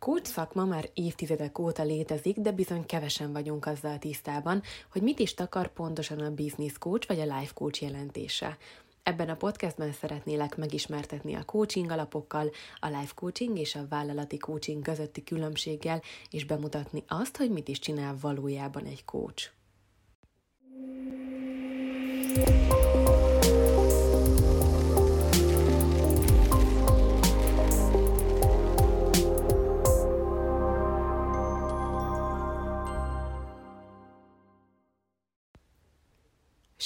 [0.00, 4.62] coach szakma már évtizedek óta létezik, de bizony kevesen vagyunk azzal tisztában,
[4.92, 8.56] hogy mit is takar pontosan a business coach vagy a life coach jelentése.
[9.02, 12.50] Ebben a podcastben szeretnélek megismertetni a coaching alapokkal,
[12.80, 17.78] a life coaching és a vállalati coaching közötti különbséggel, és bemutatni azt, hogy mit is
[17.78, 19.50] csinál valójában egy coach.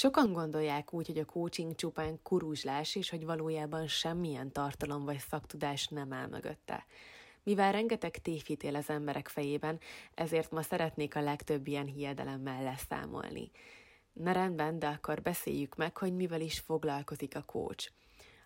[0.05, 5.87] Sokan gondolják úgy, hogy a coaching csupán kuruzslás, és hogy valójában semmilyen tartalom vagy szaktudás
[5.87, 6.87] nem áll mögötte.
[7.43, 9.79] Mivel rengeteg tévhit él az emberek fejében,
[10.15, 13.51] ezért ma szeretnék a legtöbb ilyen hiedelemmel leszámolni.
[14.13, 17.91] Na rendben, de akkor beszéljük meg, hogy mivel is foglalkozik a coach.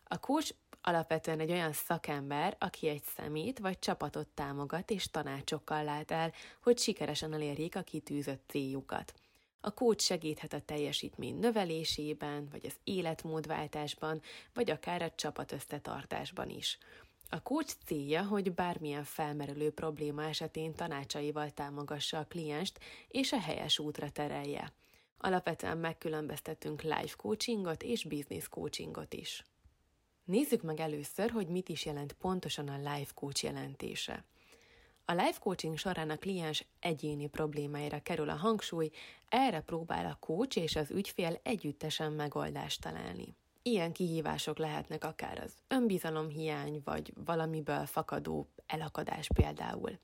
[0.05, 6.11] A coach alapvetően egy olyan szakember, aki egy szemét vagy csapatot támogat és tanácsokkal lát
[6.11, 9.15] el, hogy sikeresen elérjék a kitűzött céljukat.
[9.61, 14.21] A kód segíthet a teljesítmény növelésében, vagy az életmódváltásban,
[14.55, 16.79] vagy akár a csapat összetartásban is.
[17.31, 22.79] A coach célja, hogy bármilyen felmerülő probléma esetén tanácsaival támogassa a klienst,
[23.09, 24.73] és a helyes útra terelje.
[25.19, 29.45] Alapvetően megkülönböztetünk life coachingot és business coachingot is.
[30.25, 34.25] Nézzük meg először, hogy mit is jelent pontosan a life coach jelentése.
[35.11, 38.91] A life coaching során a kliens egyéni problémáira kerül a hangsúly,
[39.29, 43.35] erre próbál a coach és az ügyfél együttesen megoldást találni.
[43.63, 49.99] Ilyen kihívások lehetnek akár az önbizalomhiány, vagy valamiből fakadó elakadás például.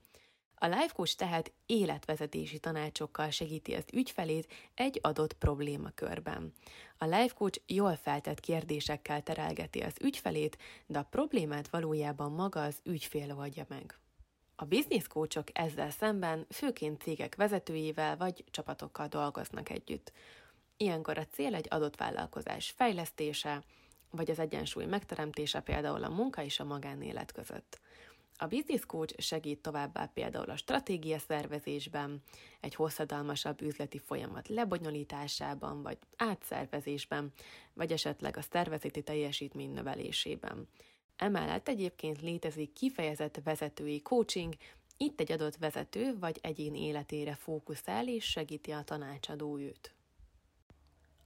[0.55, 6.53] A life coach tehát életvezetési tanácsokkal segíti az ügyfelét egy adott problémakörben.
[6.99, 12.81] A life coach jól feltett kérdésekkel terelgeti az ügyfelét, de a problémát valójában maga az
[12.85, 13.99] ügyfél oldja meg.
[14.57, 14.65] A
[15.09, 20.13] coachok ezzel szemben főként cégek vezetőivel vagy csapatokkal dolgoznak együtt.
[20.77, 23.63] Ilyenkor a cél egy adott vállalkozás fejlesztése,
[24.11, 27.81] vagy az egyensúly megteremtése például a munka és a magánélet között.
[28.37, 32.23] A business coach segít továbbá például a stratégia szervezésben,
[32.61, 37.33] egy hosszadalmasabb üzleti folyamat lebonyolításában, vagy átszervezésben,
[37.73, 40.69] vagy esetleg a szervezeti teljesítmény növelésében.
[41.17, 44.55] Emellett egyébként létezik kifejezett vezetői coaching,
[44.97, 49.95] itt egy adott vezető vagy egyén életére fókuszál és segíti a tanácsadó őt.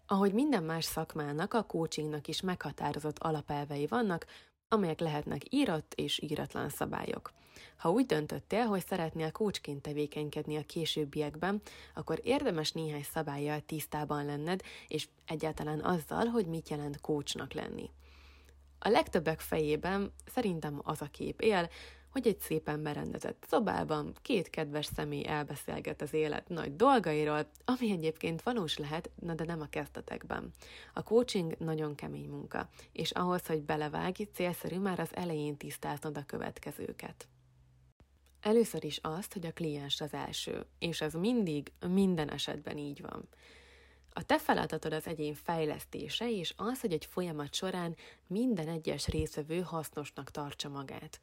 [0.06, 4.26] Ahogy minden más szakmának, a coachingnak is meghatározott alapelvei vannak,
[4.69, 7.32] amelyek lehetnek írott és íratlan szabályok.
[7.76, 11.62] Ha úgy döntöttél, hogy szeretnél coachként tevékenykedni a későbbiekben,
[11.94, 17.91] akkor érdemes néhány szabályjal tisztában lenned, és egyáltalán azzal, hogy mit jelent coachnak lenni.
[18.78, 21.68] A legtöbbek fejében szerintem az a kép él,
[22.10, 28.42] hogy egy szépen berendezett szobában két kedves személy elbeszélget az élet nagy dolgairól, ami egyébként
[28.42, 30.52] valós lehet, na de nem a kezdetekben.
[30.94, 36.24] A coaching nagyon kemény munka, és ahhoz, hogy belevágj, célszerű már az elején tisztáznod a
[36.26, 37.28] következőket.
[38.40, 43.28] Először is azt, hogy a kliens az első, és ez mindig, minden esetben így van.
[44.18, 47.96] A te feladatod az egyén fejlesztése, és az, hogy egy folyamat során
[48.26, 51.20] minden egyes részvevő hasznosnak tartsa magát.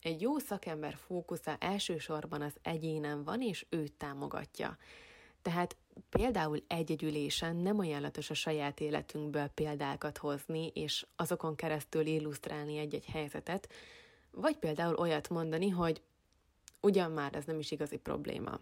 [0.00, 4.78] Egy jó szakember fókusza elsősorban az egyénen van, és őt támogatja.
[5.42, 5.76] Tehát
[6.08, 7.02] például egy-egy
[7.56, 13.72] nem ajánlatos a saját életünkből példákat hozni, és azokon keresztül illusztrálni egy-egy helyzetet,
[14.30, 16.02] vagy például olyat mondani, hogy
[16.80, 18.58] ugyan már ez nem is igazi probléma.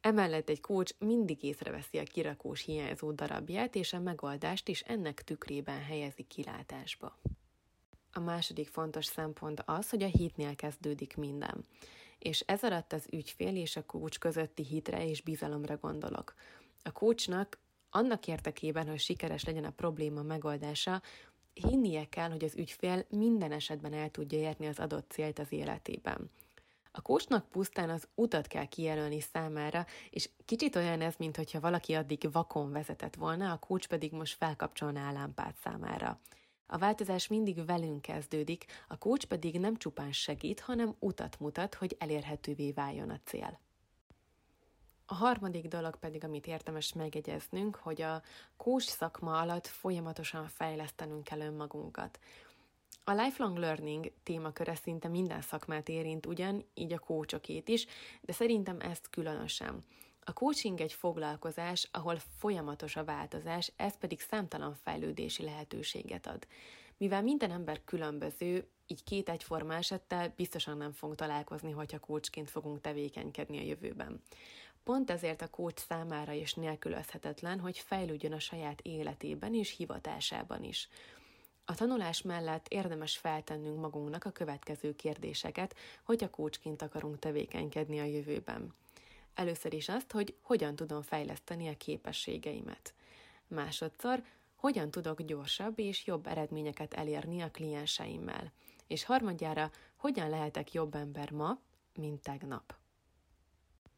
[0.00, 5.82] Emellett egy kócs mindig észreveszi a kirakós hiányzó darabját, és a megoldást is ennek tükrében
[5.82, 7.18] helyezi kilátásba.
[8.12, 11.64] A második fontos szempont az, hogy a hitnél kezdődik minden.
[12.18, 16.34] És ez alatt az ügyfél és a kócs közötti hitre és bizalomra gondolok.
[16.82, 17.58] A kócsnak
[17.90, 21.02] annak érdekében, hogy sikeres legyen a probléma megoldása,
[21.54, 26.30] hinnie kell, hogy az ügyfél minden esetben el tudja érni az adott célt az életében.
[26.96, 32.28] A kósnak pusztán az utat kell kijelölni számára, és kicsit olyan ez, mintha valaki addig
[32.32, 36.20] vakon vezetett volna, a kócs pedig most felkapcsolná a lámpát számára.
[36.66, 41.96] A változás mindig velünk kezdődik, a kócs pedig nem csupán segít, hanem utat mutat, hogy
[41.98, 43.60] elérhetővé váljon a cél.
[45.06, 48.22] A harmadik dolog pedig, amit érdemes megjegyeznünk, hogy a
[48.56, 52.18] kós szakma alatt folyamatosan fejlesztenünk kell önmagunkat.
[53.04, 57.86] A lifelong learning témaköre szinte minden szakmát érint ugyan, így a kócsokét is,
[58.20, 59.84] de szerintem ezt különösen.
[60.20, 66.46] A coaching egy foglalkozás, ahol folyamatos a változás, ez pedig számtalan fejlődési lehetőséget ad.
[66.96, 72.80] Mivel minden ember különböző, így két egyforma esettel biztosan nem fogunk találkozni, hogyha coachként fogunk
[72.80, 74.22] tevékenykedni a jövőben.
[74.84, 80.88] Pont ezért a coach számára is nélkülözhetetlen, hogy fejlődjön a saját életében és hivatásában is.
[81.68, 88.04] A tanulás mellett érdemes feltennünk magunknak a következő kérdéseket, hogy a coachként akarunk tevékenykedni a
[88.04, 88.74] jövőben.
[89.34, 92.94] Először is azt, hogy hogyan tudom fejleszteni a képességeimet.
[93.46, 94.22] Másodszor,
[94.54, 98.52] hogyan tudok gyorsabb és jobb eredményeket elérni a klienseimmel.
[98.86, 101.58] És harmadjára, hogyan lehetek jobb ember ma,
[101.94, 102.74] mint tegnap.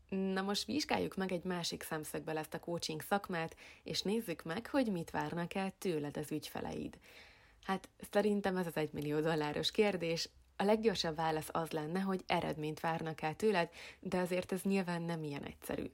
[0.08, 4.92] Na most vizsgáljuk meg egy másik szemszögből ezt a coaching szakmát, és nézzük meg, hogy
[4.92, 6.98] mit várnak el tőled az ügyfeleid.
[7.62, 10.28] Hát szerintem ez az egymillió dolláros kérdés.
[10.56, 13.68] A leggyorsabb válasz az lenne, hogy eredményt várnak el tőled,
[14.00, 15.90] de azért ez nyilván nem ilyen egyszerű.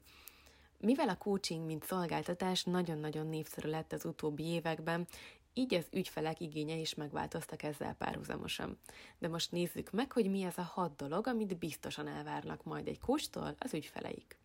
[0.79, 5.07] Mivel a coaching, mint szolgáltatás nagyon-nagyon népszerű lett az utóbbi években,
[5.53, 8.79] így az ügyfelek igénye is megváltoztak ezzel párhuzamosan.
[9.17, 12.99] De most nézzük meg, hogy mi ez a hat dolog, amit biztosan elvárnak majd egy
[12.99, 14.37] kóstól az ügyfeleik.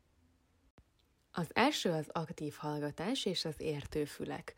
[1.32, 4.54] Az első az aktív hallgatás és az értőfülek.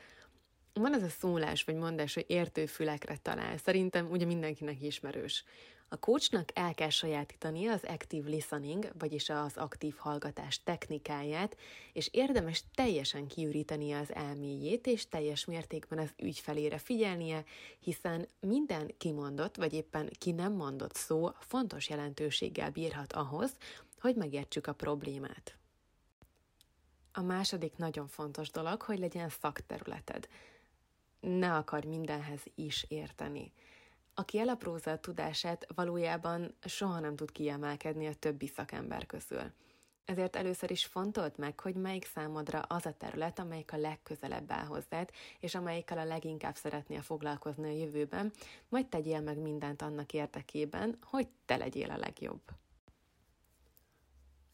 [0.74, 3.56] Van az a szólás vagy mondás, hogy értőfülekre talál.
[3.56, 5.44] Szerintem ugye mindenkinek ismerős.
[5.92, 11.56] A coachnak el kell sajátítania az active listening, vagyis az aktív hallgatás technikáját,
[11.92, 17.44] és érdemes teljesen kiürítenie az elméjét, és teljes mértékben az ügyfelére figyelnie,
[17.78, 23.56] hiszen minden kimondott, vagy éppen ki nem mondott szó fontos jelentőséggel bírhat ahhoz,
[24.00, 25.56] hogy megértsük a problémát.
[27.12, 30.28] A második nagyon fontos dolog, hogy legyen szakterületed.
[31.26, 33.52] Ne akar mindenhez is érteni.
[34.14, 39.52] Aki elaprózza a tudását, valójában soha nem tud kiemelkedni a többi szakember közül.
[40.04, 44.64] Ezért először is fontolt meg, hogy melyik számodra az a terület, amelyik a legközelebb áll
[44.64, 45.10] hozzád,
[45.40, 48.32] és amelyikkel a leginkább szeretnél foglalkozni a jövőben,
[48.68, 52.42] majd tegyél meg mindent annak érdekében, hogy te legyél a legjobb.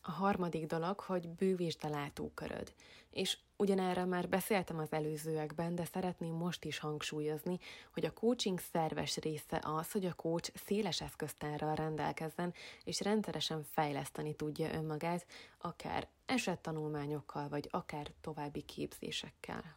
[0.08, 2.72] A harmadik dolog, hogy bővítsd a látóköröd.
[3.10, 7.58] És ugyanerre már beszéltem az előzőekben, de szeretném most is hangsúlyozni,
[7.92, 14.34] hogy a coaching szerves része az, hogy a coach széles eszköztárral rendelkezzen, és rendszeresen fejleszteni
[14.34, 15.26] tudja önmagát,
[15.58, 19.76] akár esettanulmányokkal, vagy akár további képzésekkel.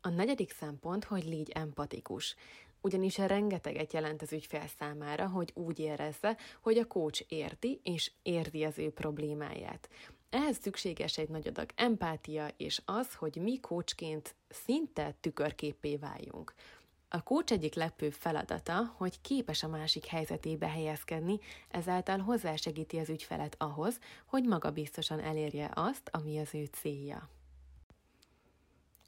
[0.00, 2.36] A negyedik szempont, hogy légy empatikus
[2.80, 8.64] ugyanis rengeteget jelent az ügyfél számára, hogy úgy érezze, hogy a coach érti és érti
[8.64, 9.88] az ő problémáját.
[10.30, 16.54] Ehhez szükséges egy nagy adag empátia, és az, hogy mi coachként szinte tükörképé váljunk.
[17.08, 21.38] A coach egyik legfőbb feladata, hogy képes a másik helyzetébe helyezkedni,
[21.68, 27.28] ezáltal hozzásegíti az ügyfelet ahhoz, hogy maga biztosan elérje azt, ami az ő célja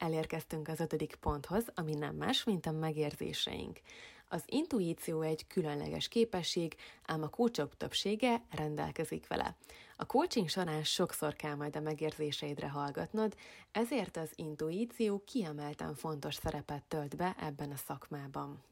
[0.02, 3.80] elérkeztünk az ötödik ponthoz, ami nem más, mint a megérzéseink.
[4.28, 9.56] Az intuíció egy különleges képesség, ám a kulcsok többsége rendelkezik vele.
[9.96, 13.36] A coaching során sokszor kell majd a megérzéseidre hallgatnod,
[13.72, 18.62] ezért az intuíció kiemelten fontos szerepet tölt be ebben a szakmában.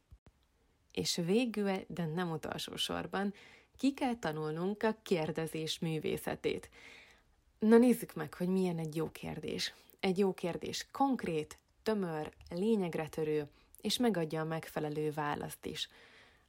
[0.93, 3.35] És végül, de nem utolsó sorban,
[3.77, 6.71] ki kell tanulnunk a kérdezés művészetét.
[7.59, 13.49] Na nézzük meg, hogy milyen egy jó kérdés egy jó kérdés konkrét, tömör, lényegre törő,
[13.81, 15.89] és megadja a megfelelő választ is.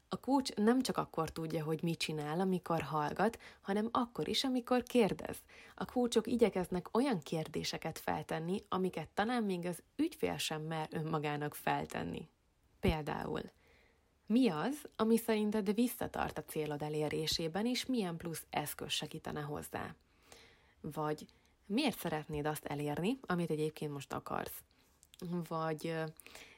[0.09, 4.83] A coach nem csak akkor tudja, hogy mit csinál, amikor hallgat, hanem akkor is, amikor
[4.83, 5.37] kérdez.
[5.75, 12.27] A coachok igyekeznek olyan kérdéseket feltenni, amiket talán még az ügyfél sem mer önmagának feltenni.
[12.79, 13.41] Például,
[14.25, 19.95] mi az, ami szerinted visszatart a célod elérésében, és milyen plusz eszköz segítene hozzá?
[20.81, 21.25] Vagy
[21.71, 24.63] miért szeretnéd azt elérni, amit egyébként most akarsz?
[25.47, 25.93] Vagy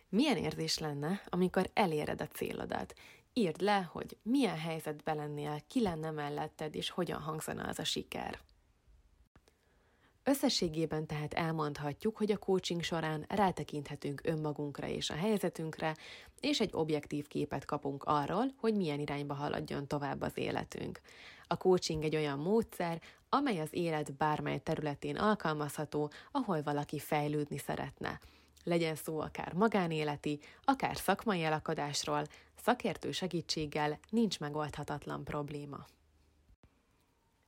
[0.10, 2.93] milyen érzés lenne, amikor eléred a célodat?
[3.34, 8.39] Írd le, hogy milyen helyzetben lennél, ki lenne melletted, és hogyan hangzana az a siker.
[10.24, 15.96] Összességében tehát elmondhatjuk, hogy a coaching során rátekinthetünk önmagunkra és a helyzetünkre,
[16.39, 21.01] és egy objektív képet kapunk arról, hogy milyen irányba haladjon tovább az életünk.
[21.48, 23.01] A coaching egy olyan módszer,
[23.34, 28.20] amely az élet bármely területén alkalmazható, ahol valaki fejlődni szeretne.
[28.63, 32.24] Legyen szó akár magánéleti, akár szakmai elakadásról,
[32.63, 35.86] szakértő segítséggel nincs megoldhatatlan probléma.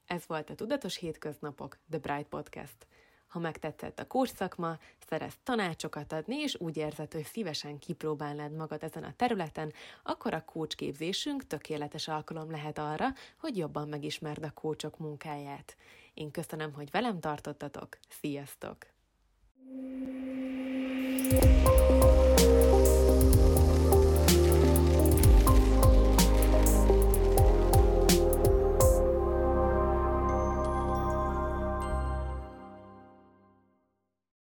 [0.06, 2.88] Ez volt a Tudatos Hétköznapok, The Bright Podcast.
[3.28, 4.78] Ha megtetszett a kursszakma,
[5.10, 10.46] szeretsz tanácsokat adni, és úgy érzed, hogy szívesen kipróbálnád magad ezen a területen, akkor a
[10.46, 13.08] kócsképzésünk tökéletes alkalom lehet arra,
[13.40, 15.78] hogy jobban megismerd a kócsok munkáját.
[16.14, 17.98] Én köszönöm, hogy velem tartottatok.
[18.10, 18.78] Sziasztok!
[21.28, 22.05] thank you